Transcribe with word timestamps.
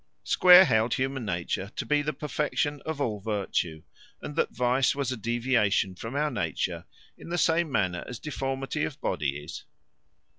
Square 0.23 0.65
held 0.65 0.95
human 0.95 1.23
nature 1.25 1.71
to 1.75 1.85
be 1.85 2.01
the 2.01 2.11
perfection 2.11 2.81
of 2.87 2.99
all 2.99 3.19
virtue, 3.19 3.83
and 4.19 4.35
that 4.35 4.49
vice 4.49 4.95
was 4.95 5.11
a 5.11 5.15
deviation 5.15 5.93
from 5.93 6.15
our 6.15 6.31
nature, 6.31 6.85
in 7.19 7.29
the 7.29 7.37
same 7.37 7.71
manner 7.71 8.03
as 8.07 8.17
deformity 8.17 8.83
of 8.83 8.99
body 8.99 9.37
is. 9.43 9.63